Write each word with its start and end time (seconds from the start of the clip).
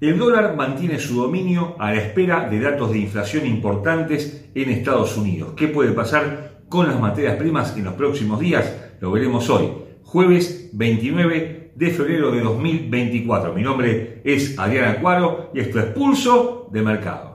El 0.00 0.16
dólar 0.16 0.56
mantiene 0.56 0.98
su 0.98 1.14
dominio 1.20 1.76
a 1.78 1.92
la 1.92 2.00
espera 2.00 2.48
de 2.48 2.58
datos 2.58 2.90
de 2.90 3.00
inflación 3.00 3.44
importantes 3.44 4.48
en 4.54 4.70
Estados 4.70 5.14
Unidos. 5.18 5.52
¿Qué 5.54 5.68
puede 5.68 5.92
pasar 5.92 6.62
con 6.70 6.88
las 6.88 6.98
materias 6.98 7.36
primas 7.36 7.76
en 7.76 7.84
los 7.84 7.92
próximos 7.92 8.40
días? 8.40 8.94
Lo 9.00 9.12
veremos 9.12 9.50
hoy, 9.50 9.68
jueves 10.02 10.70
29 10.72 11.72
de 11.74 11.90
febrero 11.90 12.30
de 12.32 12.40
2024. 12.40 13.52
Mi 13.52 13.60
nombre 13.60 14.22
es 14.24 14.58
Adriana 14.58 14.98
Cuaro 15.02 15.50
y 15.52 15.60
esto 15.60 15.78
es 15.78 15.84
Pulso 15.86 16.70
de 16.72 16.80
Mercado. 16.80 17.29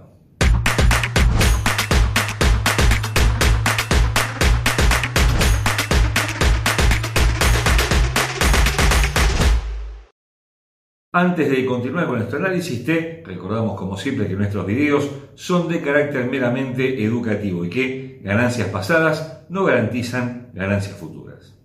Antes 11.17 11.49
de 11.49 11.65
continuar 11.65 12.07
con 12.07 12.17
nuestro 12.17 12.39
análisis, 12.39 12.83
te 12.83 13.23
recordamos 13.25 13.79
como 13.79 13.95
siempre 13.95 14.27
que 14.27 14.33
nuestros 14.33 14.65
videos 14.65 15.09
son 15.35 15.69
de 15.69 15.79
carácter 15.79 16.29
meramente 16.29 17.05
educativo 17.05 17.63
y 17.63 17.69
que 17.69 18.19
ganancias 18.21 18.67
pasadas 18.67 19.45
no 19.47 19.63
garantizan 19.63 20.49
ganancias 20.53 20.97
futuras. 20.97 21.57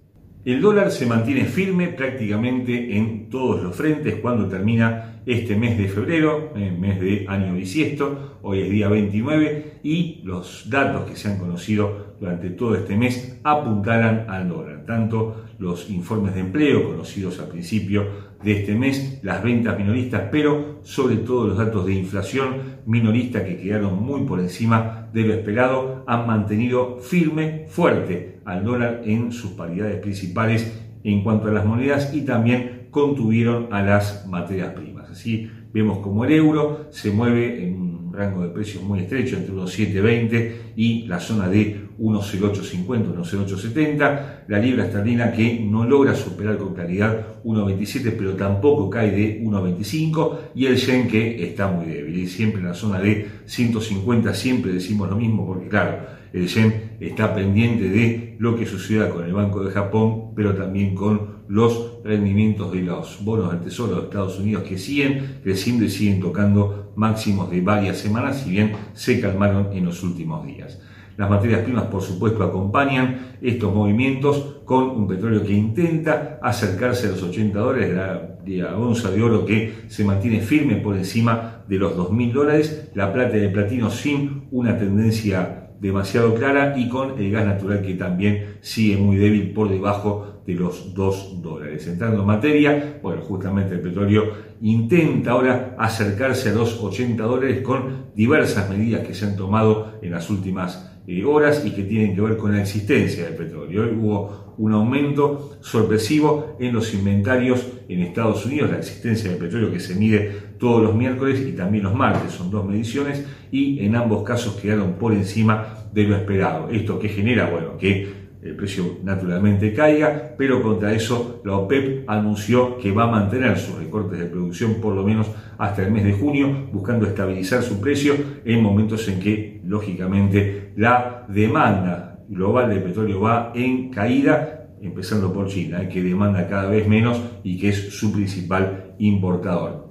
El 0.44 0.60
dólar 0.60 0.92
se 0.92 1.04
mantiene 1.04 1.46
firme 1.46 1.88
prácticamente 1.88 2.96
en 2.96 3.28
todos 3.28 3.60
los 3.60 3.74
frentes 3.74 4.20
cuando 4.22 4.46
termina 4.46 5.20
este 5.26 5.56
mes 5.56 5.76
de 5.76 5.88
febrero, 5.88 6.52
el 6.54 6.78
mes 6.78 7.00
de 7.00 7.26
año 7.28 7.52
bisiesto, 7.54 8.38
hoy 8.42 8.60
es 8.60 8.70
día 8.70 8.86
29 8.88 9.80
y 9.82 10.20
los 10.22 10.70
datos 10.70 11.10
que 11.10 11.16
se 11.16 11.26
han 11.26 11.38
conocido 11.38 12.14
durante 12.20 12.50
todo 12.50 12.76
este 12.76 12.96
mes 12.96 13.40
apuntaran 13.42 14.26
al 14.28 14.48
dólar, 14.48 14.84
tanto 14.86 15.44
los 15.60 15.90
informes 15.90 16.34
de 16.34 16.40
empleo 16.40 16.88
conocidos 16.88 17.38
al 17.38 17.48
principio 17.48 18.30
de 18.42 18.52
este 18.52 18.74
mes, 18.74 19.20
las 19.22 19.42
ventas 19.42 19.78
minoristas, 19.78 20.28
pero 20.32 20.80
sobre 20.82 21.16
todo 21.16 21.46
los 21.46 21.58
datos 21.58 21.84
de 21.84 21.92
inflación 21.92 22.80
minorista 22.86 23.44
que 23.44 23.58
quedaron 23.58 24.02
muy 24.02 24.22
por 24.22 24.40
encima 24.40 25.10
de 25.12 25.22
lo 25.22 25.34
esperado, 25.34 26.02
han 26.06 26.26
mantenido 26.26 26.96
firme, 26.96 27.66
fuerte 27.68 28.40
al 28.46 28.64
dólar 28.64 29.02
en 29.04 29.32
sus 29.32 29.50
paridades 29.50 30.00
principales 30.00 30.80
en 31.04 31.22
cuanto 31.22 31.48
a 31.48 31.52
las 31.52 31.66
monedas 31.66 32.14
y 32.14 32.22
también 32.22 32.88
contuvieron 32.90 33.68
a 33.70 33.82
las 33.82 34.26
materias 34.26 34.72
primas. 34.72 35.10
Así 35.10 35.50
vemos 35.74 35.98
como 35.98 36.24
el 36.24 36.32
euro 36.32 36.86
se 36.90 37.10
mueve 37.10 37.66
en 37.66 37.99
rango 38.12 38.42
de 38.42 38.48
precios 38.48 38.82
muy 38.82 39.00
estrecho 39.00 39.36
entre 39.36 39.52
unos 39.52 39.78
7,20 39.78 40.52
y 40.76 41.06
la 41.06 41.20
zona 41.20 41.48
de 41.48 41.88
1.0850, 41.98 43.14
1.0870, 43.14 44.44
la 44.48 44.58
libra 44.58 44.86
esterlina 44.86 45.32
que 45.32 45.60
no 45.60 45.84
logra 45.84 46.14
superar 46.14 46.56
con 46.56 46.74
claridad 46.74 47.42
1.27, 47.44 48.14
pero 48.16 48.32
tampoco 48.34 48.88
cae 48.88 49.10
de 49.10 49.42
1.25, 49.42 50.38
y 50.54 50.66
el 50.66 50.76
yen 50.76 51.08
que 51.08 51.44
está 51.44 51.68
muy 51.68 51.86
débil, 51.86 52.18
y 52.18 52.26
siempre 52.26 52.60
en 52.60 52.68
la 52.68 52.74
zona 52.74 53.00
de 53.00 53.28
150 53.46 54.32
siempre 54.34 54.72
decimos 54.72 55.08
lo 55.10 55.16
mismo, 55.16 55.46
porque 55.46 55.68
claro, 55.68 55.98
el 56.32 56.46
yen 56.46 56.96
está 57.00 57.34
pendiente 57.34 57.88
de 57.88 58.36
lo 58.38 58.56
que 58.56 58.66
suceda 58.66 59.10
con 59.10 59.24
el 59.24 59.32
Banco 59.32 59.62
de 59.62 59.70
Japón, 59.70 60.32
pero 60.34 60.54
también 60.54 60.94
con 60.94 61.39
los 61.50 61.98
rendimientos 62.04 62.70
de 62.70 62.82
los 62.82 63.24
bonos 63.24 63.50
del 63.50 63.60
Tesoro 63.60 63.96
de 63.96 64.02
Estados 64.02 64.38
Unidos 64.38 64.62
que 64.62 64.78
siguen 64.78 65.40
creciendo 65.42 65.84
y 65.84 65.90
siguen 65.90 66.20
tocando 66.20 66.92
máximos 66.94 67.50
de 67.50 67.60
varias 67.60 67.98
semanas, 67.98 68.42
si 68.42 68.50
bien 68.50 68.72
se 68.92 69.20
calmaron 69.20 69.72
en 69.72 69.84
los 69.84 70.04
últimos 70.04 70.46
días. 70.46 70.80
Las 71.16 71.28
materias 71.28 71.62
primas, 71.62 71.86
por 71.86 72.02
supuesto, 72.02 72.44
acompañan 72.44 73.36
estos 73.42 73.74
movimientos 73.74 74.60
con 74.64 74.90
un 74.90 75.08
petróleo 75.08 75.42
que 75.44 75.52
intenta 75.52 76.38
acercarse 76.40 77.08
a 77.08 77.10
los 77.10 77.22
80 77.24 77.58
dólares, 77.58 77.96
la, 77.96 78.76
onza 78.76 79.10
de 79.10 79.20
oro 79.20 79.44
que 79.44 79.74
se 79.88 80.04
mantiene 80.04 80.40
firme 80.40 80.76
por 80.76 80.96
encima 80.96 81.64
de 81.68 81.78
los 81.78 81.96
2.000 81.96 82.32
dólares, 82.32 82.90
la 82.94 83.12
plata 83.12 83.36
de 83.36 83.48
platino 83.48 83.90
sin 83.90 84.46
una 84.52 84.78
tendencia 84.78 85.59
demasiado 85.80 86.34
clara 86.34 86.74
y 86.76 86.88
con 86.88 87.18
el 87.18 87.30
gas 87.30 87.46
natural 87.46 87.82
que 87.82 87.94
también 87.94 88.56
sigue 88.60 88.96
muy 88.96 89.16
débil 89.16 89.52
por 89.52 89.68
debajo 89.68 90.42
de 90.46 90.54
los 90.54 90.94
2 90.94 91.42
dólares. 91.42 91.86
Entrando 91.86 92.20
en 92.20 92.26
materia, 92.26 92.98
bueno, 93.02 93.22
justamente 93.22 93.74
el 93.74 93.80
petróleo 93.80 94.50
intenta 94.60 95.32
ahora 95.32 95.74
acercarse 95.78 96.50
a 96.50 96.52
los 96.52 96.82
80 96.82 97.22
dólares 97.22 97.62
con 97.62 98.10
diversas 98.14 98.68
medidas 98.68 99.06
que 99.06 99.14
se 99.14 99.24
han 99.24 99.36
tomado 99.36 99.98
en 100.02 100.10
las 100.12 100.28
últimas 100.28 100.89
horas 101.24 101.64
y 101.66 101.70
que 101.72 101.82
tienen 101.82 102.14
que 102.14 102.20
ver 102.20 102.36
con 102.36 102.52
la 102.52 102.62
existencia 102.62 103.24
del 103.24 103.34
petróleo. 103.34 103.82
Hoy 103.82 103.96
hubo 103.98 104.54
un 104.58 104.72
aumento 104.72 105.56
sorpresivo 105.60 106.56
en 106.60 106.74
los 106.74 106.94
inventarios 106.94 107.66
en 107.88 108.00
Estados 108.00 108.46
Unidos, 108.46 108.70
la 108.70 108.78
existencia 108.78 109.30
del 109.30 109.38
petróleo 109.38 109.72
que 109.72 109.80
se 109.80 109.94
mide 109.94 110.50
todos 110.58 110.82
los 110.82 110.94
miércoles 110.94 111.40
y 111.40 111.52
también 111.52 111.84
los 111.84 111.94
martes, 111.94 112.32
son 112.32 112.50
dos 112.50 112.66
mediciones 112.66 113.24
y 113.50 113.84
en 113.84 113.96
ambos 113.96 114.22
casos 114.22 114.54
quedaron 114.56 114.92
por 114.94 115.12
encima 115.12 115.78
de 115.92 116.04
lo 116.04 116.16
esperado. 116.16 116.68
Esto 116.70 116.98
que 116.98 117.08
genera, 117.08 117.50
bueno, 117.50 117.76
que 117.78 118.19
el 118.42 118.56
precio 118.56 118.98
naturalmente 119.02 119.74
caiga, 119.74 120.34
pero 120.36 120.62
contra 120.62 120.94
eso 120.94 121.42
la 121.44 121.56
OPEP 121.56 122.08
anunció 122.08 122.78
que 122.78 122.90
va 122.90 123.04
a 123.04 123.10
mantener 123.10 123.58
sus 123.58 123.78
recortes 123.78 124.18
de 124.18 124.26
producción 124.26 124.76
por 124.80 124.94
lo 124.94 125.04
menos 125.04 125.30
hasta 125.58 125.82
el 125.82 125.92
mes 125.92 126.04
de 126.04 126.14
junio, 126.14 126.68
buscando 126.72 127.06
estabilizar 127.06 127.62
su 127.62 127.80
precio 127.80 128.14
en 128.44 128.62
momentos 128.62 129.06
en 129.08 129.20
que, 129.20 129.60
lógicamente, 129.64 130.72
la 130.76 131.26
demanda 131.28 132.18
global 132.28 132.70
de 132.70 132.80
petróleo 132.80 133.20
va 133.20 133.52
en 133.54 133.90
caída, 133.90 134.68
empezando 134.80 135.32
por 135.32 135.48
China, 135.48 135.82
eh, 135.82 135.88
que 135.88 136.02
demanda 136.02 136.48
cada 136.48 136.70
vez 136.70 136.88
menos 136.88 137.20
y 137.44 137.58
que 137.58 137.68
es 137.68 137.90
su 137.92 138.10
principal 138.10 138.94
importador. 138.98 139.90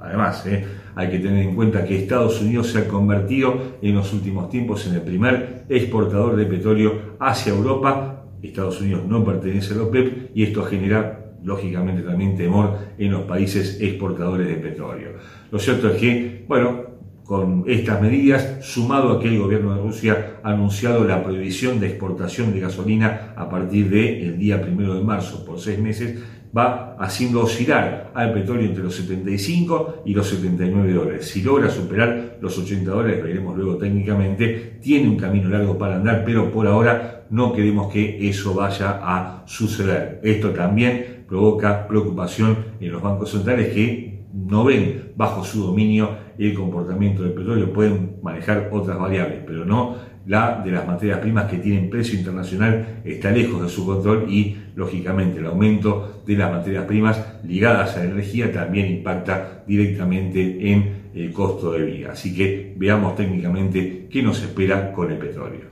Además, 0.00 0.46
eh, 0.46 0.64
hay 0.98 1.10
que 1.10 1.20
tener 1.20 1.46
en 1.46 1.54
cuenta 1.54 1.84
que 1.84 1.96
Estados 1.96 2.42
Unidos 2.42 2.72
se 2.72 2.80
ha 2.80 2.88
convertido 2.88 3.54
en 3.80 3.94
los 3.94 4.12
últimos 4.12 4.50
tiempos 4.50 4.84
en 4.88 4.94
el 4.94 5.02
primer 5.02 5.64
exportador 5.68 6.34
de 6.34 6.44
petróleo 6.44 7.14
hacia 7.20 7.52
Europa. 7.52 8.24
Estados 8.42 8.80
Unidos 8.80 9.04
no 9.06 9.24
pertenece 9.24 9.74
a 9.74 9.76
la 9.76 9.84
OPEP 9.84 10.32
y 10.34 10.42
esto 10.42 10.64
genera 10.64 11.36
lógicamente 11.44 12.02
también 12.02 12.36
temor 12.36 12.78
en 12.98 13.12
los 13.12 13.22
países 13.22 13.80
exportadores 13.80 14.48
de 14.48 14.54
petróleo. 14.54 15.10
Lo 15.52 15.60
cierto 15.60 15.88
es 15.88 16.00
que, 16.00 16.44
bueno, 16.48 16.88
con 17.22 17.64
estas 17.68 18.02
medidas, 18.02 18.56
sumado 18.62 19.12
a 19.12 19.20
que 19.20 19.28
el 19.28 19.38
gobierno 19.38 19.76
de 19.76 19.82
Rusia 19.82 20.40
ha 20.42 20.50
anunciado 20.50 21.04
la 21.04 21.22
prohibición 21.22 21.78
de 21.78 21.88
exportación 21.88 22.52
de 22.52 22.60
gasolina 22.60 23.34
a 23.36 23.48
partir 23.48 23.88
del 23.88 24.36
día 24.36 24.60
primero 24.60 24.94
de 24.94 25.04
marzo 25.04 25.44
por 25.44 25.60
seis 25.60 25.78
meses, 25.78 26.18
va 26.56 26.96
haciendo 26.98 27.42
oscilar 27.42 28.10
al 28.14 28.32
petróleo 28.32 28.66
entre 28.66 28.82
los 28.82 28.94
75 28.96 30.02
y 30.06 30.14
los 30.14 30.26
79 30.28 30.92
dólares. 30.92 31.28
Si 31.28 31.42
logra 31.42 31.70
superar 31.70 32.38
los 32.40 32.58
80 32.58 32.90
dólares, 32.90 33.22
veremos 33.22 33.56
luego 33.56 33.76
técnicamente, 33.76 34.78
tiene 34.82 35.08
un 35.08 35.16
camino 35.16 35.48
largo 35.48 35.76
para 35.76 35.96
andar, 35.96 36.24
pero 36.24 36.50
por 36.50 36.66
ahora 36.66 37.26
no 37.30 37.52
queremos 37.52 37.92
que 37.92 38.28
eso 38.28 38.54
vaya 38.54 39.00
a 39.02 39.42
suceder. 39.46 40.20
Esto 40.22 40.50
también 40.50 41.24
provoca 41.28 41.86
preocupación 41.86 42.56
en 42.80 42.92
los 42.92 43.02
bancos 43.02 43.30
centrales 43.30 43.68
que 43.74 44.24
no 44.32 44.64
ven 44.64 45.12
bajo 45.16 45.44
su 45.44 45.64
dominio 45.64 46.28
el 46.38 46.54
comportamiento 46.54 47.22
del 47.22 47.32
petróleo, 47.32 47.72
pueden 47.72 48.16
manejar 48.22 48.70
otras 48.72 48.98
variables, 48.98 49.40
pero 49.44 49.64
no 49.64 49.96
la 50.28 50.60
de 50.62 50.70
las 50.70 50.86
materias 50.86 51.20
primas 51.20 51.50
que 51.50 51.56
tienen 51.56 51.88
precio 51.88 52.18
internacional 52.18 53.00
está 53.02 53.30
lejos 53.30 53.62
de 53.62 53.68
su 53.70 53.86
control 53.86 54.30
y, 54.30 54.58
lógicamente, 54.76 55.38
el 55.38 55.46
aumento 55.46 56.22
de 56.26 56.36
las 56.36 56.52
materias 56.52 56.84
primas 56.84 57.18
ligadas 57.44 57.96
a 57.96 58.00
la 58.00 58.10
energía 58.10 58.52
también 58.52 58.92
impacta 58.92 59.64
directamente 59.66 60.70
en 60.70 61.10
el 61.14 61.32
costo 61.32 61.72
de 61.72 61.82
vida. 61.82 62.10
Así 62.12 62.36
que 62.36 62.74
veamos 62.76 63.16
técnicamente 63.16 64.06
qué 64.10 64.22
nos 64.22 64.42
espera 64.42 64.92
con 64.92 65.10
el 65.10 65.16
petróleo. 65.16 65.62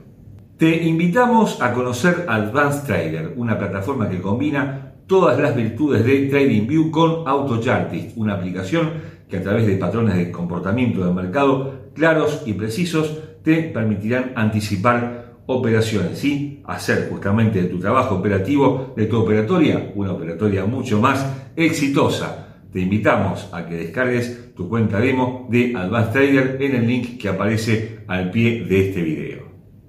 Te 0.57 0.87
invitamos 0.87 1.61
a 1.61 1.71
conocer 1.71 2.25
Advanced 2.27 2.87
Trader, 2.87 3.33
una 3.35 3.59
plataforma 3.59 4.09
que 4.09 4.19
combina 4.19 4.93
todas 5.05 5.39
las 5.39 5.55
virtudes 5.55 6.03
de 6.03 6.25
TradingView 6.29 6.89
con 6.89 7.27
AutoChartist, 7.27 8.17
una 8.17 8.33
aplicación 8.33 8.89
que 9.29 9.37
a 9.37 9.43
través 9.43 9.67
de 9.67 9.77
patrones 9.77 10.15
de 10.15 10.31
comportamiento 10.31 11.05
del 11.05 11.13
mercado 11.13 11.91
claros 11.93 12.41
y 12.47 12.53
precisos 12.53 13.19
te 13.43 13.63
permitirán 13.63 14.33
anticipar 14.35 15.37
operaciones 15.47 16.23
y 16.23 16.61
hacer 16.65 17.07
justamente 17.09 17.61
de 17.61 17.69
tu 17.69 17.79
trabajo 17.79 18.15
operativo, 18.15 18.93
de 18.95 19.05
tu 19.05 19.17
operatoria, 19.17 19.91
una 19.95 20.11
operatoria 20.11 20.65
mucho 20.65 20.99
más 20.99 21.25
exitosa. 21.55 22.59
Te 22.71 22.81
invitamos 22.81 23.49
a 23.53 23.65
que 23.65 23.75
descargues 23.75 24.53
tu 24.53 24.67
cuenta 24.67 24.99
demo 24.99 25.47
de 25.49 25.73
Advanced 25.75 26.11
Trader 26.11 26.57
en 26.61 26.75
el 26.75 26.87
link 26.87 27.17
que 27.17 27.29
aparece 27.29 27.99
al 28.07 28.29
pie 28.29 28.65
de 28.65 28.89
este 28.89 29.01
video. 29.01 29.36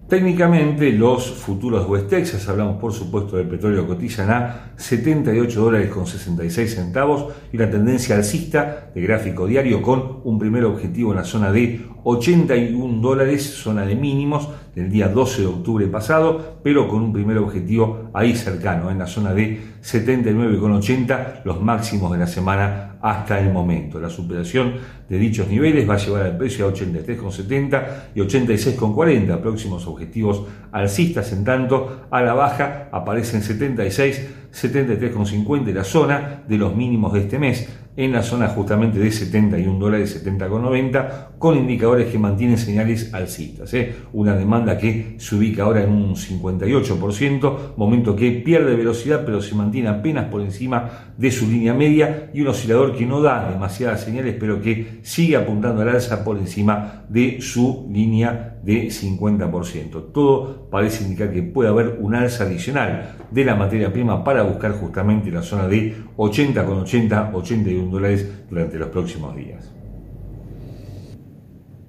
Técnicamente 0.08 0.90
los 0.92 1.30
futuros 1.32 1.86
West 1.86 2.08
Texas, 2.08 2.48
hablamos 2.48 2.80
por 2.80 2.94
supuesto 2.94 3.36
del 3.36 3.46
petróleo, 3.46 3.86
cotizan 3.86 4.30
a 4.30 4.70
78 4.76 5.60
dólares 5.60 5.90
con 5.90 6.06
66 6.06 6.76
centavos 6.76 7.26
y 7.52 7.58
la 7.58 7.70
tendencia 7.70 8.16
alcista 8.16 8.90
de 8.94 9.02
gráfico 9.02 9.46
diario 9.46 9.82
con 9.82 10.20
un 10.24 10.38
primer 10.38 10.64
objetivo 10.64 11.10
en 11.10 11.18
la 11.18 11.24
zona 11.24 11.52
de 11.52 11.82
81 12.04 13.02
dólares, 13.02 13.42
zona 13.50 13.84
de 13.84 13.96
mínimos 13.96 14.48
del 14.74 14.90
día 14.90 15.08
12 15.08 15.42
de 15.42 15.48
octubre 15.48 15.86
pasado, 15.88 16.58
pero 16.62 16.88
con 16.88 17.02
un 17.02 17.12
primer 17.12 17.36
objetivo 17.36 18.08
ahí 18.14 18.34
cercano, 18.34 18.90
en 18.90 18.98
la 18.98 19.06
zona 19.06 19.34
de 19.34 19.60
79,80, 19.82 21.42
los 21.44 21.60
máximos 21.60 22.12
de 22.12 22.18
la 22.18 22.26
semana 22.26 22.87
hasta 23.00 23.38
el 23.40 23.52
momento. 23.52 24.00
La 24.00 24.10
superación 24.10 24.74
de 25.08 25.18
dichos 25.18 25.48
niveles 25.48 25.88
va 25.88 25.94
a 25.94 25.98
llevar 25.98 26.22
al 26.22 26.36
precio 26.36 26.66
a 26.66 26.72
83,70 26.72 27.84
y 28.14 28.20
86,40, 28.20 29.40
próximos 29.40 29.86
objetivos 29.86 30.42
alcistas, 30.72 31.32
en 31.32 31.44
tanto 31.44 32.06
a 32.10 32.20
la 32.22 32.34
baja 32.34 32.88
aparecen 32.92 33.42
76, 33.42 34.47
73,50 34.62 35.72
la 35.72 35.84
zona 35.84 36.42
de 36.46 36.58
los 36.58 36.74
mínimos 36.74 37.12
de 37.12 37.20
este 37.20 37.38
mes, 37.38 37.68
en 37.98 38.12
la 38.12 38.22
zona 38.22 38.46
justamente 38.46 39.00
de 39.00 39.10
71 39.10 39.76
dólares 39.76 40.24
70,90 40.24 41.30
con 41.36 41.58
indicadores 41.58 42.06
que 42.06 42.16
mantienen 42.16 42.56
señales 42.56 43.12
alcistas. 43.12 43.74
¿eh? 43.74 43.92
Una 44.12 44.36
demanda 44.36 44.78
que 44.78 45.16
se 45.18 45.34
ubica 45.34 45.64
ahora 45.64 45.82
en 45.82 45.90
un 45.90 46.14
58%, 46.14 47.76
momento 47.76 48.14
que 48.14 48.30
pierde 48.30 48.76
velocidad 48.76 49.24
pero 49.26 49.42
se 49.42 49.56
mantiene 49.56 49.88
apenas 49.88 50.26
por 50.26 50.42
encima 50.42 51.12
de 51.16 51.32
su 51.32 51.48
línea 51.48 51.74
media 51.74 52.30
y 52.32 52.40
un 52.40 52.46
oscilador 52.46 52.96
que 52.96 53.04
no 53.04 53.20
da 53.20 53.50
demasiadas 53.50 54.04
señales 54.04 54.36
pero 54.38 54.62
que 54.62 55.00
sigue 55.02 55.34
apuntando 55.34 55.82
al 55.82 55.88
alza 55.88 56.22
por 56.22 56.38
encima 56.38 57.02
de 57.08 57.40
su 57.40 57.88
línea 57.90 58.57
de 58.68 58.88
50%. 58.88 60.12
Todo 60.12 60.68
parece 60.68 61.02
indicar 61.02 61.32
que 61.32 61.42
puede 61.42 61.70
haber 61.70 61.96
un 62.00 62.14
alza 62.14 62.44
adicional 62.44 63.16
de 63.30 63.44
la 63.46 63.54
materia 63.54 63.90
prima 63.90 64.22
para 64.22 64.42
buscar 64.42 64.72
justamente 64.72 65.30
la 65.30 65.40
zona 65.40 65.66
de 65.66 65.96
80,80, 66.18 67.30
81 67.32 67.90
dólares 67.90 68.30
durante 68.50 68.78
los 68.78 68.90
próximos 68.90 69.34
días. 69.34 69.72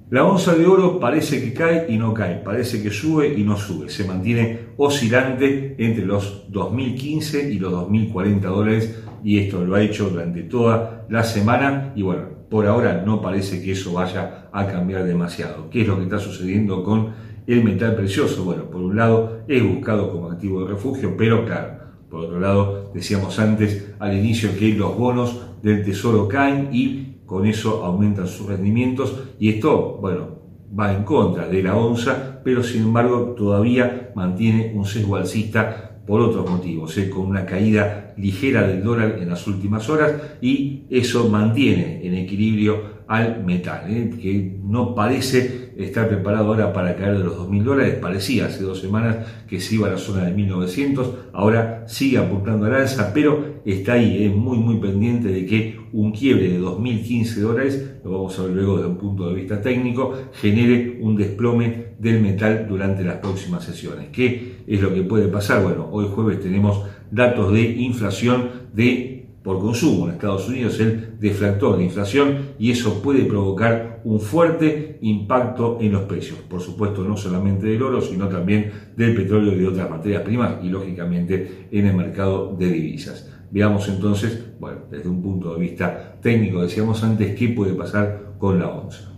La 0.10 0.24
onza 0.24 0.56
de 0.56 0.66
oro 0.66 1.02
parece 1.02 1.44
que 1.44 1.54
cae 1.54 1.86
y 1.90 1.98
no 1.98 2.14
cae, 2.14 2.36
parece 2.36 2.82
que 2.82 2.92
sube 2.92 3.28
y 3.28 3.44
no 3.44 3.58
sube, 3.58 3.90
se 3.90 4.06
mantiene 4.06 4.60
oscilante 4.78 5.76
entre 5.78 6.06
los 6.06 6.46
2015 6.50 7.52
y 7.52 7.60
los 7.60 7.74
2040 7.74 8.48
dólares 8.48 9.04
y 9.22 9.38
esto 9.40 9.66
lo 9.66 9.76
ha 9.76 9.82
hecho 9.82 10.10
durante 10.10 10.44
toda 10.44 11.06
la 11.10 11.24
semana 11.24 11.92
y 11.94 12.04
bueno, 12.04 12.39
por 12.50 12.66
ahora 12.66 13.04
no 13.06 13.22
parece 13.22 13.62
que 13.62 13.72
eso 13.72 13.94
vaya 13.94 14.50
a 14.52 14.68
cambiar 14.68 15.06
demasiado. 15.06 15.70
¿Qué 15.70 15.82
es 15.82 15.88
lo 15.88 15.98
que 15.98 16.04
está 16.04 16.20
sucediendo 16.20 16.84
con 16.84 17.10
el 17.46 17.64
metal 17.64 17.96
precioso? 17.96 18.44
Bueno, 18.44 18.66
por 18.66 18.82
un 18.82 18.96
lado 18.96 19.42
es 19.48 19.64
buscado 19.64 20.12
como 20.12 20.32
activo 20.32 20.64
de 20.64 20.74
refugio, 20.74 21.16
pero 21.16 21.46
claro, 21.46 21.80
por 22.10 22.22
otro 22.22 22.40
lado 22.40 22.92
decíamos 22.94 23.38
antes 23.40 23.94
al 24.00 24.18
inicio 24.18 24.50
que 24.58 24.74
los 24.74 24.98
bonos 24.98 25.42
del 25.62 25.84
tesoro 25.84 26.28
caen 26.28 26.70
y 26.72 27.18
con 27.26 27.46
eso 27.46 27.86
aumentan 27.86 28.28
sus 28.28 28.48
rendimientos 28.48 29.16
y 29.40 29.50
esto, 29.50 29.98
bueno, 30.02 30.40
va 30.78 30.94
en 30.94 31.04
contra 31.04 31.48
de 31.48 31.62
la 31.64 31.76
onza, 31.76 32.42
pero 32.44 32.64
sin 32.64 32.84
embargo 32.84 33.36
todavía 33.38 34.12
mantiene 34.16 34.74
un 34.76 34.86
sesgo 34.86 35.16
alcista 35.16 36.02
por 36.08 36.22
otros 36.22 36.50
motivos, 36.50 36.98
¿eh? 36.98 37.10
con 37.10 37.28
una 37.28 37.46
caída 37.46 38.09
ligera 38.20 38.68
del 38.68 38.84
dólar 38.84 39.18
en 39.20 39.30
las 39.30 39.48
últimas 39.48 39.90
horas 39.90 40.14
y 40.42 40.84
eso 40.90 41.30
mantiene 41.30 42.06
en 42.06 42.16
equilibrio 42.16 43.00
al 43.10 43.44
metal, 43.44 43.86
¿eh? 43.90 44.12
que 44.22 44.60
no 44.64 44.94
parece 44.94 45.72
estar 45.78 46.08
preparado 46.08 46.50
ahora 46.50 46.72
para 46.72 46.96
caer 46.96 47.18
de 47.18 47.24
los 47.24 47.38
2.000 47.40 47.64
dólares, 47.64 47.96
parecía 47.96 48.46
hace 48.46 48.62
dos 48.62 48.80
semanas 48.80 49.18
que 49.48 49.60
se 49.60 49.76
iba 49.76 49.88
a 49.88 49.92
la 49.92 49.98
zona 49.98 50.26
de 50.26 50.36
1.900, 50.36 51.14
ahora 51.34 51.86
sigue 51.88 52.20
apuntando 52.20 52.68
al 52.68 52.76
alza, 52.76 53.12
pero 53.12 53.62
está 53.66 53.94
ahí, 53.94 54.26
es 54.26 54.36
muy 54.36 54.60
muy 54.60 54.76
pendiente 54.76 55.30
de 55.30 55.44
que 55.48 55.80
un 55.92 56.12
quiebre 56.12 56.50
de 56.50 56.60
2.015 56.60 57.36
dólares, 57.40 57.94
lo 58.04 58.12
vamos 58.12 58.38
a 58.38 58.44
ver 58.44 58.52
luego 58.52 58.78
desde 58.78 58.90
un 58.90 58.98
punto 58.98 59.28
de 59.28 59.34
vista 59.34 59.60
técnico, 59.60 60.14
genere 60.34 61.00
un 61.02 61.16
desplome 61.16 61.90
del 61.98 62.22
metal 62.22 62.68
durante 62.70 63.04
las 63.04 63.16
próximas 63.16 63.64
sesiones. 63.64 64.10
¿Qué 64.12 64.58
es 64.68 64.82
lo 64.82 64.94
que 64.94 65.02
puede 65.02 65.28
pasar? 65.28 65.64
Bueno, 65.64 65.90
hoy 65.92 66.06
jueves 66.14 66.40
tenemos 66.42 66.84
datos 67.12 67.54
de 67.54 67.62
inflación 67.62 68.50
de 68.74 69.20
por 69.44 69.60
consumo 69.60 70.06
en 70.06 70.14
Estados 70.14 70.50
Unidos, 70.50 70.80
el 70.80 71.18
deflactor 71.20 71.78
de 71.78 71.86
inflación, 71.86 72.50
y 72.60 72.72
eso 72.72 73.02
puede 73.02 73.24
provocar 73.24 74.02
un 74.04 74.20
fuerte 74.20 74.98
impacto 75.02 75.78
en 75.80 75.94
los 75.94 76.04
precios. 76.04 76.40
Por 76.40 76.62
supuesto, 76.62 77.04
no 77.04 77.16
solamente 77.16 77.68
del 77.68 77.82
oro, 77.82 78.02
sino 78.02 78.28
también 78.28 78.72
del 78.98 79.16
petróleo 79.16 79.54
y 79.54 79.60
de 79.60 79.68
otras 79.68 79.90
materias 79.90 80.24
primas, 80.24 80.58
y 80.62 80.70
lógicamente 80.70 81.68
en 81.72 81.88
el 81.88 81.96
mercado 81.96 82.56
de 82.58 82.68
divisas. 82.68 83.32
Veamos 83.52 83.88
entonces, 83.88 84.54
bueno, 84.60 84.82
desde 84.92 85.10
un 85.10 85.22
punto 85.22 85.56
de 85.56 85.62
vista 85.62 86.18
técnico, 86.22 86.62
decíamos 86.62 87.04
antes, 87.04 87.36
qué 87.36 87.50
puede 87.50 87.74
pasar 87.74 88.36
con 88.38 88.60
la 88.60 88.68
onza. 88.68 89.16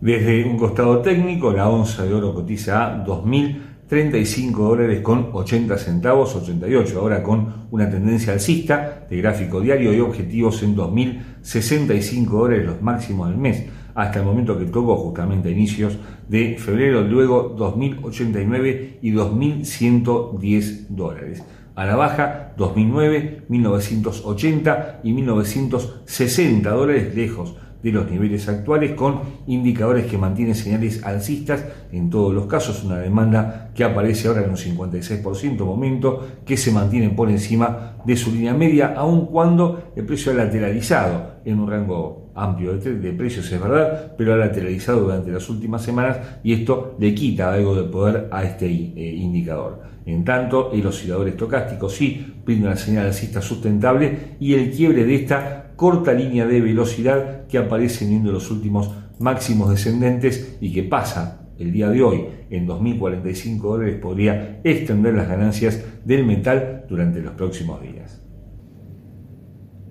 Desde 0.00 0.44
un 0.44 0.58
costado 0.58 0.98
técnico, 1.00 1.52
la 1.52 1.68
onza 1.68 2.04
de 2.04 2.12
oro 2.12 2.34
cotiza 2.34 2.86
a 2.86 3.04
2000 3.04 3.69
35 3.90 4.62
dólares 4.62 5.00
con 5.00 5.30
80 5.32 5.76
centavos, 5.76 6.36
88 6.36 7.00
ahora 7.00 7.24
con 7.24 7.66
una 7.72 7.90
tendencia 7.90 8.32
alcista 8.32 9.04
de 9.10 9.16
gráfico 9.16 9.60
diario 9.60 9.92
y 9.92 9.98
objetivos 9.98 10.62
en 10.62 10.76
2.065 10.76 12.24
dólares 12.26 12.66
los 12.66 12.80
máximos 12.82 13.28
del 13.28 13.38
mes 13.38 13.64
hasta 13.96 14.20
el 14.20 14.24
momento 14.24 14.56
que 14.56 14.66
tocó 14.66 14.94
justamente 14.94 15.48
a 15.48 15.52
inicios 15.52 15.98
de 16.28 16.56
febrero, 16.56 17.02
luego 17.02 17.56
2.089 17.56 18.98
y 19.02 19.10
2.110 19.12 20.86
dólares. 20.88 21.42
A 21.74 21.84
la 21.84 21.96
baja 21.96 22.52
2009, 22.56 23.42
1980 23.48 25.00
y 25.02 25.12
1960 25.12 26.70
dólares 26.70 27.16
lejos 27.16 27.56
de 27.82 27.92
los 27.92 28.10
niveles 28.10 28.48
actuales 28.48 28.92
con 28.92 29.20
indicadores 29.46 30.06
que 30.06 30.18
mantienen 30.18 30.54
señales 30.54 31.04
alcistas. 31.04 31.64
En 31.92 32.10
todos 32.10 32.34
los 32.34 32.46
casos, 32.46 32.84
una 32.84 32.98
demanda 32.98 33.70
que 33.74 33.84
aparece 33.84 34.28
ahora 34.28 34.42
en 34.42 34.50
un 34.50 34.56
56%, 34.56 35.64
momento 35.64 36.26
que 36.44 36.56
se 36.56 36.72
mantiene 36.72 37.10
por 37.10 37.30
encima 37.30 37.96
de 38.04 38.16
su 38.16 38.32
línea 38.32 38.54
media, 38.54 38.94
aun 38.96 39.26
cuando 39.26 39.92
el 39.96 40.04
precio 40.04 40.32
ha 40.32 40.34
lateralizado 40.34 41.40
en 41.44 41.58
un 41.58 41.70
rango 41.70 42.29
amplio 42.42 42.76
de, 42.78 43.12
precios, 43.12 43.50
es 43.50 43.60
verdad, 43.60 44.14
pero 44.16 44.32
ha 44.32 44.36
lateralizado 44.36 45.00
durante 45.00 45.30
las 45.30 45.48
últimas 45.48 45.82
semanas 45.82 46.18
y 46.42 46.52
esto 46.52 46.96
le 46.98 47.14
quita 47.14 47.52
algo 47.52 47.74
de 47.74 47.84
poder 47.84 48.28
a 48.30 48.42
este 48.44 48.66
eh, 48.66 49.14
indicador. 49.14 49.82
En 50.06 50.24
tanto, 50.24 50.72
el 50.72 50.86
oscilador 50.86 51.28
estocástico 51.28 51.88
sí 51.88 52.34
brinda 52.44 52.68
una 52.68 52.76
señal 52.76 53.06
alcista 53.06 53.42
sustentable 53.42 54.36
y 54.40 54.54
el 54.54 54.70
quiebre 54.70 55.04
de 55.04 55.14
esta 55.14 55.72
corta 55.76 56.12
línea 56.12 56.46
de 56.46 56.60
velocidad 56.60 57.46
que 57.46 57.58
aparece 57.58 58.04
en 58.06 58.30
los 58.32 58.50
últimos 58.50 58.90
máximos 59.18 59.70
descendentes 59.70 60.56
y 60.60 60.72
que 60.72 60.82
pasa 60.82 61.40
el 61.58 61.72
día 61.72 61.90
de 61.90 62.02
hoy 62.02 62.24
en 62.48 62.66
2.045 62.66 63.60
dólares 63.60 63.98
podría 64.00 64.60
extender 64.64 65.14
las 65.14 65.28
ganancias 65.28 65.84
del 66.04 66.24
metal 66.24 66.86
durante 66.88 67.20
los 67.20 67.32
próximos 67.32 67.82
días. 67.82 68.22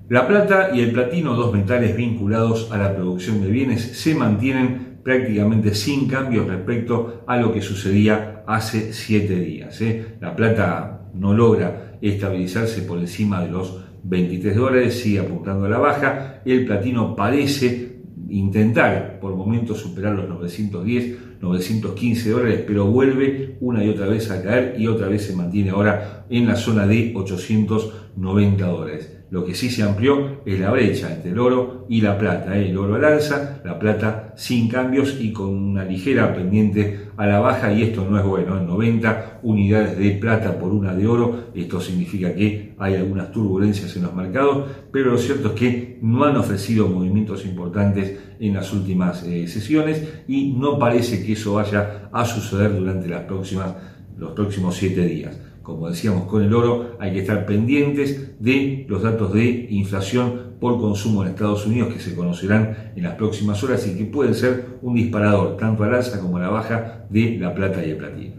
La 0.09 0.27
plata 0.27 0.71
y 0.73 0.79
el 0.79 0.91
platino, 0.91 1.35
dos 1.35 1.53
metales 1.53 1.95
vinculados 1.95 2.71
a 2.71 2.79
la 2.79 2.95
producción 2.95 3.44
de 3.44 3.51
bienes, 3.51 3.81
se 3.81 4.15
mantienen 4.15 4.97
prácticamente 5.03 5.75
sin 5.75 6.07
cambios 6.07 6.47
respecto 6.47 7.23
a 7.28 7.37
lo 7.37 7.54
que 7.54 7.61
sucedía 7.61 8.44
hace 8.47 8.92
siete 8.92 9.35
días. 9.35 9.80
¿eh? 9.81 10.16
La 10.19 10.35
plata 10.35 11.11
no 11.13 11.35
logra 11.35 11.99
estabilizarse 12.01 12.81
por 12.81 12.97
encima 12.97 13.44
de 13.44 13.51
los 13.51 13.85
23 14.01 14.56
dólares, 14.56 14.99
sigue 14.99 15.19
apuntando 15.19 15.68
a 15.68 15.69
la 15.69 15.78
baja. 15.78 16.42
El 16.44 16.66
platino 16.66 17.16
parece 17.16 17.99
intentar 18.30 19.19
por 19.19 19.35
momentos 19.35 19.78
superar 19.78 20.16
los 20.16 20.28
910, 20.28 21.39
915 21.39 22.31
dólares, 22.31 22.63
pero 22.66 22.87
vuelve 22.87 23.57
una 23.61 23.83
y 23.83 23.89
otra 23.89 24.07
vez 24.07 24.31
a 24.31 24.42
caer 24.42 24.73
y 24.75 24.87
otra 24.87 25.07
vez 25.07 25.28
se 25.28 25.35
mantiene 25.35 25.69
ahora 25.69 26.25
en 26.31 26.47
la 26.47 26.56
zona 26.56 26.87
de 26.87 27.13
890 27.16 28.66
dólares. 28.66 29.19
Lo 29.31 29.45
que 29.45 29.54
sí 29.54 29.69
se 29.69 29.83
amplió 29.83 30.42
es 30.44 30.59
la 30.59 30.71
brecha 30.71 31.14
entre 31.14 31.30
el 31.31 31.38
oro 31.38 31.86
y 31.88 32.02
la 32.02 32.18
plata. 32.18 32.57
¿eh? 32.57 32.69
El 32.69 32.78
oro 32.78 32.95
al 32.95 33.06
alza, 33.06 33.62
la 33.64 33.78
plata 33.78 34.33
sin 34.36 34.68
cambios 34.68 35.18
y 35.19 35.31
con 35.31 35.50
una 35.50 35.86
ligera 35.86 36.33
pendiente 36.33 37.09
a 37.16 37.28
la 37.28 37.40
baja 37.40 37.71
y 37.71 37.83
esto 37.83 38.07
no 38.09 38.18
es 38.18 38.26
bueno. 38.26 38.57
En 38.57 38.66
90 38.66 39.42
unidades 39.44 40.00
de 40.00 40.12
plata 40.12 40.57
por 40.57 40.71
una 40.74 40.95
de 40.95 41.06
oro, 41.06 41.52
esto 41.54 41.80
significa 41.80 42.33
que 42.33 42.74
hay 42.80 42.95
algunas 42.95 43.31
turbulencias 43.31 43.95
en 43.95 44.04
los 44.04 44.16
mercados, 44.16 44.68
pero 44.92 45.12
lo 45.12 45.18
cierto 45.19 45.50
es 45.50 45.54
que 45.54 46.00
no 46.02 46.24
han 46.24 46.36
ofrecido 46.36 46.88
movimientos 46.88 47.45
importantes 47.45 48.18
en 48.40 48.56
las 48.56 48.74
últimas 48.74 49.24
eh, 49.24 49.48
sesiones 49.48 50.24
y 50.28 50.54
no 50.54 50.80
parece 50.80 51.24
que 51.24 51.33
eso 51.33 51.54
vaya 51.54 52.09
a 52.12 52.26
suceder 52.26 52.76
durante 52.76 53.07
las 53.07 53.26
próximas, 53.26 53.76
los 54.18 54.31
próximos 54.31 54.76
siete 54.76 55.06
días. 55.06 55.38
Como 55.69 55.90
decíamos 55.90 56.23
con 56.23 56.44
el 56.44 56.54
oro, 56.54 56.97
hay 56.99 57.14
que 57.14 57.19
estar 57.19 57.45
pendientes 57.45 58.40
de 58.40 58.85
los 58.90 59.04
datos 59.04 59.33
de 59.33 59.68
inflación 59.69 60.56
por 60.59 60.80
consumo 60.80 61.23
en 61.23 61.30
Estados 61.30 61.66
Unidos 61.68 61.94
que 61.94 61.99
se 61.99 62.16
conocerán 62.16 62.92
en 62.95 63.04
las 63.04 63.16
próximas 63.16 63.64
horas 63.64 63.85
y 63.88 63.95
que 63.95 64.06
pueden 64.06 64.33
ser 64.33 64.80
un 64.81 64.95
disparador 64.95 65.57
tanto 65.57 65.83
al 65.83 65.94
alza 65.94 66.19
como 66.19 66.38
a 66.38 66.42
la 66.42 66.49
baja 66.49 67.06
de 67.09 67.38
la 67.38 67.54
plata 67.54 67.85
y 67.85 67.92
el 67.92 67.97
platino. 67.97 68.35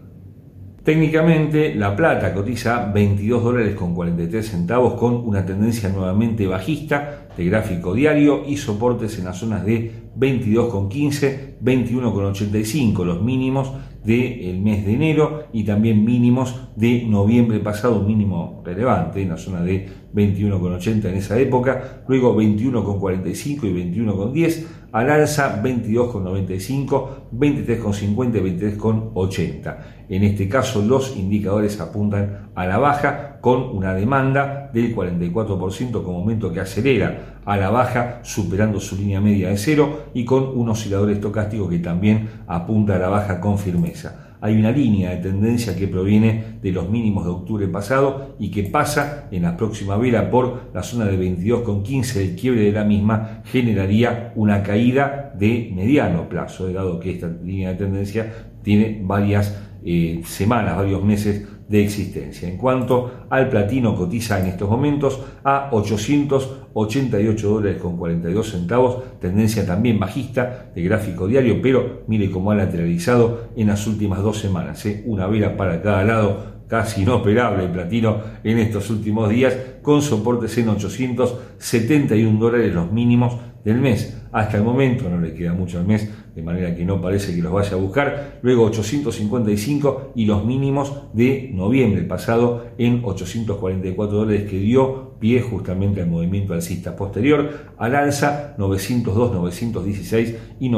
Técnicamente, 0.83 1.75
la 1.75 1.95
plata 1.95 2.33
cotiza 2.33 2.91
22 2.91 3.43
dólares 3.43 3.75
con 3.75 3.93
43 3.93 4.45
centavos 4.45 4.95
con 4.95 5.15
una 5.15 5.45
tendencia 5.45 5.89
nuevamente 5.89 6.47
bajista 6.47 7.27
de 7.37 7.45
gráfico 7.45 7.93
diario 7.93 8.43
y 8.45 8.57
soportes 8.57 9.17
en 9.19 9.25
las 9.25 9.37
zonas 9.37 9.63
de 9.63 9.91
22,15, 10.17 11.59
21,85 11.63 13.05
los 13.05 13.21
mínimos 13.21 13.71
del 14.03 14.59
mes 14.59 14.85
de 14.85 14.93
enero 14.93 15.43
y 15.53 15.63
también 15.63 16.03
mínimos 16.03 16.69
de 16.75 17.03
noviembre 17.03 17.59
pasado, 17.59 18.01
mínimo 18.01 18.61
relevante 18.65 19.21
en 19.21 19.29
la 19.29 19.37
zona 19.37 19.61
de 19.61 19.87
21,80 20.13 21.05
en 21.05 21.15
esa 21.15 21.39
época, 21.39 22.03
luego 22.07 22.35
21,45 22.35 23.63
y 23.63 23.95
21,10, 23.95 24.65
al 24.91 25.09
alza 25.09 25.61
22,95, 25.63 27.07
23,50 27.31 28.37
y 28.37 28.75
23,80. 28.75 29.77
En 30.09 30.23
este 30.23 30.49
caso 30.49 30.81
los 30.81 31.15
indicadores 31.15 31.79
apuntan 31.79 32.49
a 32.55 32.65
la 32.65 32.77
baja 32.77 33.39
con 33.39 33.75
una 33.75 33.93
demanda 33.93 34.69
del 34.73 34.95
44% 34.95 36.03
como 36.03 36.19
momento 36.19 36.51
que 36.51 36.59
acelera 36.59 37.30
a 37.45 37.57
la 37.57 37.69
baja 37.69 38.19
superando 38.23 38.79
su 38.79 38.95
línea 38.95 39.21
media 39.21 39.49
de 39.49 39.57
cero 39.57 40.05
y 40.13 40.25
con 40.25 40.57
un 40.57 40.69
oscilador 40.69 41.11
estocástico 41.11 41.67
que 41.69 41.79
también 41.79 42.29
apunta 42.47 42.95
a 42.95 42.99
la 42.99 43.09
baja 43.09 43.39
con 43.39 43.57
firmeza. 43.57 44.31
Hay 44.43 44.57
una 44.57 44.71
línea 44.71 45.11
de 45.11 45.17
tendencia 45.17 45.75
que 45.75 45.87
proviene 45.87 46.57
de 46.63 46.71
los 46.71 46.89
mínimos 46.89 47.25
de 47.25 47.29
octubre 47.29 47.67
pasado 47.67 48.35
y 48.39 48.49
que 48.49 48.63
pasa 48.63 49.27
en 49.29 49.43
la 49.43 49.55
próxima 49.55 49.97
vela 49.97 50.31
por 50.31 50.71
la 50.73 50.81
zona 50.81 51.05
de 51.05 51.19
22,15 51.19 52.15
el 52.17 52.35
quiebre 52.35 52.61
de 52.63 52.71
la 52.71 52.83
misma 52.83 53.41
generaría 53.45 54.33
una 54.35 54.63
caída 54.63 55.31
de 55.37 55.71
mediano 55.75 56.27
plazo, 56.27 56.73
dado 56.73 56.99
que 56.99 57.11
esta 57.11 57.27
línea 57.27 57.69
de 57.69 57.75
tendencia 57.75 58.33
tiene 58.63 58.99
varias 59.03 59.70
eh, 59.83 60.21
semanas, 60.25 60.77
varios 60.77 61.03
meses 61.03 61.47
de 61.71 61.83
existencia. 61.83 62.49
En 62.49 62.57
cuanto 62.57 63.25
al 63.29 63.49
platino, 63.49 63.95
cotiza 63.95 64.39
en 64.39 64.47
estos 64.47 64.69
momentos 64.69 65.21
a 65.43 65.69
888 65.71 67.49
dólares 67.49 67.81
con 67.81 67.97
42 67.97 68.51
centavos, 68.51 69.19
tendencia 69.19 69.65
también 69.65 69.97
bajista 69.97 70.71
de 70.75 70.83
gráfico 70.83 71.27
diario, 71.27 71.61
pero 71.61 72.03
mire 72.07 72.29
cómo 72.29 72.51
ha 72.51 72.55
lateralizado 72.55 73.49
en 73.55 73.67
las 73.67 73.87
últimas 73.87 74.21
dos 74.21 74.37
semanas, 74.37 74.85
¿eh? 74.85 75.01
una 75.05 75.27
vela 75.27 75.55
para 75.55 75.81
cada 75.81 76.03
lado, 76.03 76.51
casi 76.67 77.03
inoperable 77.03 77.65
el 77.65 77.71
platino 77.71 78.17
en 78.43 78.57
estos 78.57 78.89
últimos 78.89 79.29
días, 79.29 79.55
con 79.81 80.01
soportes 80.01 80.57
en 80.57 80.69
871 80.69 82.39
dólares 82.39 82.73
los 82.73 82.91
mínimos 82.91 83.35
del 83.63 83.77
mes. 83.77 84.17
Hasta 84.31 84.57
el 84.57 84.63
momento 84.63 85.09
no 85.09 85.19
le 85.19 85.33
queda 85.33 85.53
mucho 85.53 85.77
al 85.77 85.85
mes, 85.85 86.09
de 86.33 86.41
manera 86.41 86.75
que 86.75 86.85
no 86.85 87.01
parece 87.01 87.35
que 87.35 87.41
los 87.41 87.51
vaya 87.51 87.73
a 87.73 87.75
buscar. 87.75 88.39
Luego 88.41 88.65
855 88.65 90.13
y 90.15 90.25
los 90.25 90.45
mínimos 90.45 91.13
de 91.13 91.49
noviembre 91.53 92.03
pasado 92.03 92.65
en 92.77 93.01
844 93.03 94.17
dólares 94.17 94.49
que 94.49 94.57
dio 94.57 95.15
pie 95.19 95.41
justamente 95.41 96.01
al 96.01 96.09
movimiento 96.09 96.53
alcista 96.53 96.95
posterior. 96.95 97.71
Al 97.77 97.95
alza 97.95 98.55
902, 98.57 99.33
916 99.33 100.35
y 100.59 100.69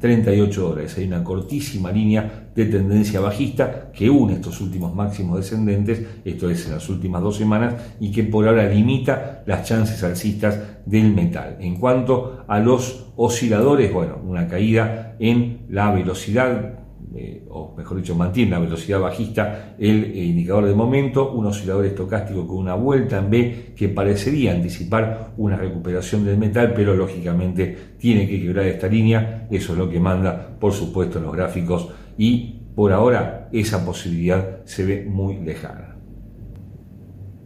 938 0.00 0.62
dólares. 0.62 0.96
Hay 0.96 1.06
una 1.06 1.24
cortísima 1.24 1.90
línea 1.90 2.50
de 2.54 2.64
tendencia 2.66 3.20
bajista 3.20 3.90
que 3.92 4.08
une 4.08 4.34
estos 4.34 4.60
últimos 4.60 4.94
máximos 4.94 5.38
descendentes, 5.38 6.02
esto 6.24 6.48
es 6.48 6.66
en 6.66 6.72
las 6.72 6.88
últimas 6.88 7.22
dos 7.22 7.36
semanas, 7.36 7.74
y 8.00 8.12
que 8.12 8.24
por 8.24 8.46
ahora 8.46 8.68
limita 8.68 9.42
las 9.46 9.66
chances 9.66 10.02
alcistas 10.04 10.58
del 10.86 11.12
metal. 11.12 11.56
En 11.60 11.76
cuanto 11.76 12.44
a 12.46 12.60
los 12.60 13.06
osciladores, 13.16 13.92
bueno, 13.92 14.18
una 14.24 14.46
caída 14.46 15.16
en 15.18 15.66
la 15.68 15.92
velocidad, 15.92 16.78
eh, 17.14 17.44
o 17.48 17.74
mejor 17.76 17.96
dicho, 17.96 18.14
mantiene 18.14 18.50
la 18.50 18.58
velocidad 18.58 19.00
bajista 19.00 19.74
el 19.78 20.04
eh, 20.04 20.24
indicador 20.24 20.66
de 20.66 20.74
momento, 20.74 21.32
un 21.32 21.46
oscilador 21.46 21.86
estocástico 21.86 22.46
con 22.46 22.58
una 22.58 22.74
vuelta 22.74 23.18
en 23.18 23.30
B 23.30 23.72
que 23.74 23.88
parecería 23.88 24.52
anticipar 24.52 25.32
una 25.36 25.56
recuperación 25.56 26.24
del 26.24 26.36
metal, 26.36 26.72
pero 26.74 26.94
lógicamente 26.94 27.94
tiene 27.98 28.28
que 28.28 28.40
quebrar 28.40 28.66
esta 28.66 28.88
línea, 28.88 29.46
eso 29.50 29.72
es 29.72 29.78
lo 29.78 29.88
que 29.88 30.00
manda, 30.00 30.56
por 30.60 30.72
supuesto, 30.72 31.18
los 31.20 31.34
gráficos 31.34 31.88
y 32.18 32.60
por 32.74 32.92
ahora 32.92 33.48
esa 33.52 33.84
posibilidad 33.84 34.64
se 34.64 34.84
ve 34.84 35.04
muy 35.08 35.38
lejana. 35.38 35.96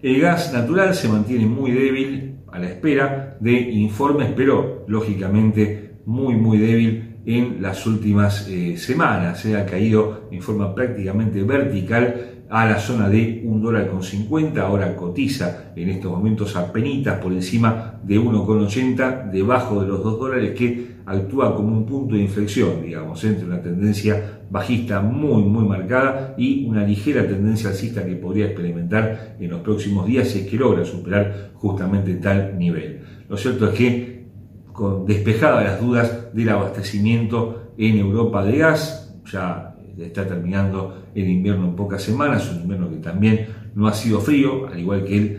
El 0.02 0.20
gas 0.20 0.52
natural 0.52 0.94
se 0.94 1.08
mantiene 1.08 1.46
muy 1.46 1.70
débil 1.70 2.40
a 2.50 2.58
la 2.58 2.68
espera 2.68 3.36
de 3.38 3.52
informes, 3.52 4.30
pero 4.36 4.84
lógicamente 4.88 5.92
muy 6.04 6.34
muy 6.34 6.58
débil 6.58 7.11
en 7.24 7.62
las 7.62 7.86
últimas 7.86 8.48
eh, 8.48 8.76
semanas. 8.76 9.40
Se 9.40 9.56
ha 9.56 9.66
caído 9.66 10.28
en 10.30 10.42
forma 10.42 10.74
prácticamente 10.74 11.42
vertical 11.42 12.32
a 12.52 12.66
la 12.66 12.78
zona 12.78 13.08
de 13.08 13.42
un 13.46 13.62
dólar 13.62 13.88
con 13.88 14.02
50, 14.02 14.60
ahora 14.60 14.94
cotiza 14.94 15.72
en 15.74 15.88
estos 15.88 16.12
momentos 16.12 16.54
a 16.54 16.70
penitas 16.70 17.18
por 17.18 17.32
encima 17.32 17.98
de 18.02 18.20
1,80, 18.20 19.30
debajo 19.30 19.80
de 19.80 19.88
los 19.88 20.04
2 20.04 20.18
dólares, 20.18 20.52
que 20.54 20.92
actúa 21.06 21.54
como 21.54 21.76
un 21.76 21.86
punto 21.86 22.14
de 22.14 22.20
inflexión, 22.20 22.82
digamos, 22.82 23.24
entre 23.24 23.46
una 23.46 23.62
tendencia 23.62 24.42
bajista 24.50 25.00
muy, 25.00 25.42
muy 25.44 25.64
marcada 25.64 26.34
y 26.36 26.66
una 26.66 26.84
ligera 26.86 27.26
tendencia 27.26 27.70
alcista 27.70 28.04
que 28.04 28.16
podría 28.16 28.46
experimentar 28.46 29.36
en 29.40 29.48
los 29.48 29.62
próximos 29.62 30.06
días 30.06 30.28
si 30.28 30.40
es 30.40 30.46
que 30.46 30.56
logra 30.56 30.84
superar 30.84 31.52
justamente 31.54 32.14
tal 32.16 32.58
nivel. 32.58 33.00
Lo 33.30 33.38
cierto 33.38 33.70
es 33.70 33.74
que, 33.74 34.11
despejadas 35.06 35.64
las 35.64 35.80
dudas 35.80 36.34
del 36.34 36.48
abastecimiento 36.48 37.72
en 37.78 37.98
Europa 37.98 38.44
de 38.44 38.58
gas, 38.58 39.14
ya 39.30 39.74
está 39.98 40.26
terminando 40.26 41.02
el 41.14 41.28
invierno 41.28 41.66
en 41.66 41.76
pocas 41.76 42.02
semanas, 42.02 42.50
un 42.50 42.62
invierno 42.62 42.90
que 42.90 42.96
también 42.96 43.46
no 43.74 43.86
ha 43.86 43.94
sido 43.94 44.20
frío, 44.20 44.66
al 44.66 44.78
igual 44.78 45.04
que 45.04 45.16
el, 45.16 45.38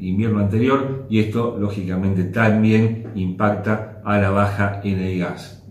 invierno 0.00 0.40
anterior, 0.40 1.06
y 1.10 1.18
esto 1.20 1.56
lógicamente 1.58 2.24
también 2.24 3.08
impacta 3.14 4.00
a 4.04 4.18
la 4.18 4.30
baja 4.30 4.80
en 4.84 4.98
el 4.98 5.18
gas. 5.18 5.64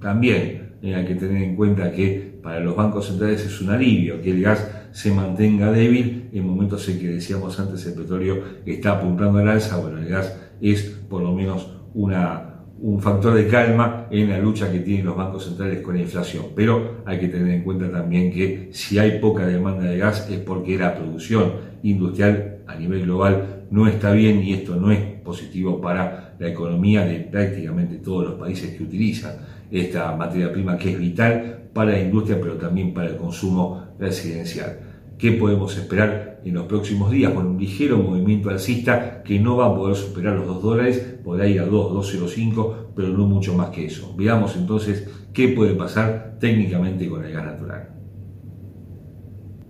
También 0.00 0.72
hay 0.82 1.04
que 1.04 1.14
tener 1.14 1.42
en 1.42 1.56
cuenta 1.56 1.92
que 1.92 2.38
para 2.42 2.60
los 2.60 2.74
bancos 2.74 3.06
centrales 3.06 3.44
es 3.44 3.60
un 3.60 3.70
alivio 3.70 4.20
que 4.20 4.30
el 4.30 4.42
gas 4.42 4.68
se 4.92 5.12
mantenga 5.12 5.70
débil 5.70 6.28
en 6.32 6.46
momentos 6.46 6.88
en 6.88 6.98
que 6.98 7.08
decíamos 7.08 7.58
antes 7.60 7.86
el 7.86 7.94
petróleo 7.94 8.42
está 8.66 8.92
apuntando 8.92 9.38
al 9.38 9.48
alza, 9.48 9.76
bueno, 9.78 9.98
el 9.98 10.08
gas 10.08 10.36
es 10.60 10.82
por 11.08 11.22
lo 11.22 11.32
menos 11.32 11.68
un 11.94 13.00
factor 13.00 13.34
de 13.34 13.46
calma 13.46 14.06
en 14.10 14.28
la 14.30 14.38
lucha 14.38 14.70
que 14.70 14.80
tienen 14.80 15.06
los 15.06 15.16
bancos 15.16 15.44
centrales 15.44 15.80
con 15.82 15.94
la 15.94 16.02
inflación. 16.02 16.46
Pero 16.54 17.02
hay 17.06 17.18
que 17.20 17.28
tener 17.28 17.54
en 17.54 17.62
cuenta 17.62 17.90
también 17.90 18.32
que 18.32 18.70
si 18.72 18.98
hay 18.98 19.18
poca 19.20 19.46
demanda 19.46 19.84
de 19.84 19.98
gas 19.98 20.28
es 20.30 20.38
porque 20.38 20.76
la 20.76 20.94
producción 20.94 21.52
industrial 21.82 22.58
a 22.66 22.74
nivel 22.76 23.02
global 23.02 23.64
no 23.70 23.86
está 23.86 24.12
bien 24.12 24.42
y 24.42 24.52
esto 24.54 24.76
no 24.76 24.90
es 24.90 25.00
positivo 25.22 25.80
para 25.80 26.34
la 26.38 26.48
economía 26.48 27.04
de 27.04 27.20
prácticamente 27.20 27.96
todos 27.96 28.30
los 28.30 28.34
países 28.34 28.76
que 28.76 28.82
utilizan 28.82 29.36
esta 29.70 30.14
materia 30.16 30.52
prima 30.52 30.76
que 30.76 30.90
es 30.90 30.98
vital 30.98 31.68
para 31.72 31.92
la 31.92 32.00
industria 32.00 32.38
pero 32.40 32.54
también 32.54 32.92
para 32.92 33.08
el 33.08 33.16
consumo 33.16 33.84
residencial. 33.98 34.91
¿Qué 35.22 35.30
podemos 35.30 35.76
esperar 35.76 36.40
en 36.44 36.54
los 36.54 36.64
próximos 36.66 37.12
días? 37.12 37.32
Con 37.32 37.46
un 37.46 37.56
ligero 37.56 37.96
movimiento 37.96 38.50
alcista 38.50 39.22
que 39.22 39.38
no 39.38 39.56
va 39.56 39.66
a 39.66 39.74
poder 39.76 39.94
superar 39.94 40.34
los 40.34 40.48
2 40.48 40.62
dólares, 40.64 41.18
podrá 41.22 41.46
ir 41.46 41.60
a 41.60 41.64
2, 41.64 41.92
2,05, 41.92 42.86
pero 42.96 43.10
no 43.10 43.24
mucho 43.28 43.54
más 43.54 43.68
que 43.68 43.86
eso. 43.86 44.16
Veamos 44.16 44.56
entonces 44.56 45.08
qué 45.32 45.46
puede 45.50 45.76
pasar 45.76 46.38
técnicamente 46.40 47.08
con 47.08 47.24
el 47.24 47.30
gas 47.30 47.44
natural. 47.44 48.01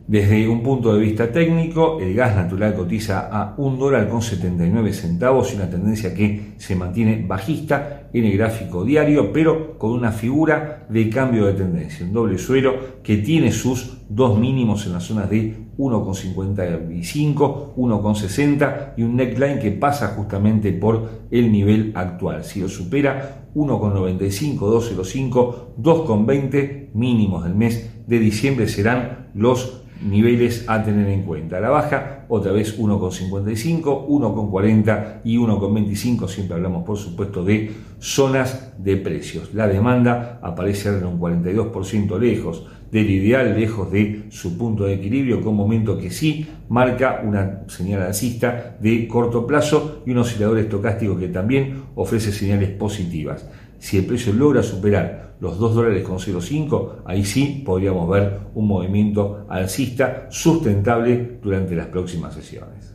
Desde 0.06 0.48
un 0.48 0.62
punto 0.62 0.92
de 0.94 1.00
vista 1.00 1.30
técnico, 1.30 2.00
el 2.00 2.14
gas 2.14 2.34
natural 2.34 2.74
cotiza 2.74 3.28
a 3.30 3.54
un 3.56 3.78
dólar 3.78 4.08
con 4.08 4.20
79 4.20 4.92
centavos 4.92 5.52
y 5.52 5.56
una 5.56 5.70
tendencia 5.70 6.12
que 6.12 6.54
se 6.56 6.74
mantiene 6.74 7.24
bajista 7.26 8.08
en 8.12 8.24
el 8.24 8.36
gráfico 8.36 8.84
diario, 8.84 9.32
pero 9.32 9.78
con 9.78 9.92
una 9.92 10.10
figura 10.10 10.86
de 10.88 11.08
cambio 11.08 11.46
de 11.46 11.52
tendencia, 11.54 12.04
un 12.04 12.12
doble 12.12 12.36
suelo 12.38 12.74
que 13.02 13.18
tiene 13.18 13.52
sus 13.52 13.98
dos 14.08 14.38
mínimos 14.38 14.86
en 14.86 14.94
las 14.94 15.04
zonas 15.04 15.30
de 15.30 15.54
1,55, 15.78 17.74
1,60 17.76 18.94
y 18.96 19.02
un 19.02 19.16
neckline 19.16 19.60
que 19.60 19.70
pasa 19.70 20.08
justamente 20.08 20.72
por 20.72 21.22
el 21.30 21.52
nivel 21.52 21.92
actual. 21.94 22.42
Si 22.44 22.60
lo 22.60 22.68
supera, 22.68 23.46
1,95, 23.54 24.58
2,05, 24.58 25.76
2,20 25.80 26.88
mínimos 26.94 27.44
del 27.44 27.54
mes 27.54 28.04
de 28.06 28.18
diciembre 28.18 28.66
serán 28.68 29.30
los 29.34 29.81
niveles 30.04 30.64
a 30.68 30.82
tener 30.82 31.08
en 31.08 31.22
cuenta. 31.22 31.60
La 31.60 31.70
baja, 31.70 32.24
otra 32.28 32.52
vez 32.52 32.78
1,55, 32.78 34.06
1,40 34.06 35.20
y 35.24 35.36
1,25. 35.38 36.28
Siempre 36.28 36.56
hablamos, 36.56 36.84
por 36.84 36.96
supuesto, 36.96 37.44
de 37.44 37.70
zonas 37.98 38.72
de 38.78 38.96
precios. 38.96 39.54
La 39.54 39.68
demanda 39.68 40.38
aparece 40.42 40.88
en 40.88 41.04
un 41.04 41.20
42% 41.20 42.18
lejos 42.18 42.66
del 42.90 43.08
ideal, 43.08 43.58
lejos 43.58 43.90
de 43.90 44.24
su 44.28 44.58
punto 44.58 44.84
de 44.84 44.94
equilibrio, 44.94 45.40
con 45.40 45.56
momento 45.56 45.96
que 45.98 46.10
sí 46.10 46.46
marca 46.68 47.22
una 47.24 47.62
señal 47.68 48.02
alcista 48.02 48.76
de 48.80 49.08
corto 49.08 49.46
plazo 49.46 50.02
y 50.04 50.10
un 50.10 50.18
oscilador 50.18 50.58
estocástico 50.58 51.18
que 51.18 51.28
también 51.28 51.84
ofrece 51.94 52.32
señales 52.32 52.68
positivas. 52.70 53.48
Si 53.82 53.98
el 53.98 54.06
precio 54.06 54.32
logra 54.32 54.62
superar 54.62 55.34
los 55.40 55.58
2 55.58 55.74
dólares 55.74 56.04
con 56.04 56.18
0,5, 56.18 57.02
ahí 57.04 57.24
sí 57.24 57.64
podríamos 57.66 58.08
ver 58.08 58.38
un 58.54 58.68
movimiento 58.68 59.44
alcista 59.48 60.28
sustentable 60.30 61.40
durante 61.42 61.74
las 61.74 61.88
próximas 61.88 62.32
sesiones. 62.32 62.94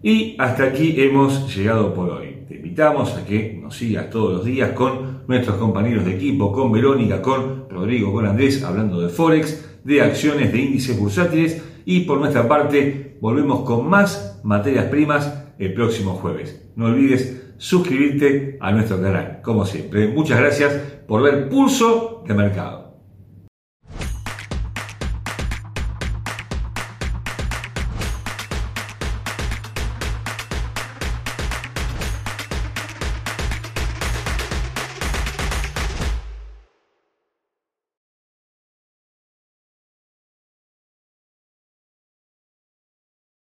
Y 0.00 0.36
hasta 0.38 0.62
aquí 0.62 0.94
hemos 0.98 1.52
llegado 1.52 1.92
por 1.94 2.10
hoy. 2.10 2.44
Te 2.46 2.54
invitamos 2.54 3.12
a 3.16 3.26
que 3.26 3.58
nos 3.60 3.76
sigas 3.76 4.08
todos 4.08 4.34
los 4.34 4.44
días 4.44 4.70
con 4.70 5.24
nuestros 5.26 5.56
compañeros 5.56 6.04
de 6.04 6.14
equipo, 6.14 6.52
con 6.52 6.70
Verónica, 6.70 7.20
con 7.20 7.68
Rodrigo, 7.68 8.12
con 8.12 8.24
Andrés, 8.24 8.62
hablando 8.62 9.00
de 9.00 9.08
Forex, 9.08 9.80
de 9.82 10.00
acciones, 10.00 10.52
de 10.52 10.60
índices 10.60 10.96
bursátiles 10.96 11.60
y 11.88 12.00
por 12.00 12.18
nuestra 12.18 12.46
parte 12.46 13.16
volvemos 13.22 13.60
con 13.60 13.88
más 13.88 14.42
materias 14.44 14.84
primas 14.90 15.42
el 15.58 15.72
próximo 15.72 16.16
jueves. 16.16 16.68
No 16.76 16.84
olvides 16.84 17.54
suscribirte 17.56 18.58
a 18.60 18.72
nuestro 18.72 19.00
canal, 19.00 19.40
como 19.42 19.64
siempre. 19.64 20.06
Muchas 20.06 20.38
gracias 20.38 20.74
por 21.08 21.22
ver 21.22 21.48
Pulso 21.48 22.22
de 22.26 22.34
Mercado. 22.34 22.87